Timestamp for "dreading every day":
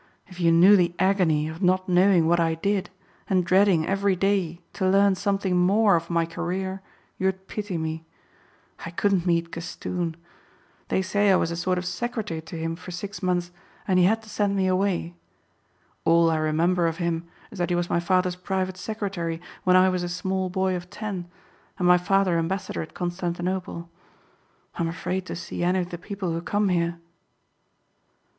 3.45-4.59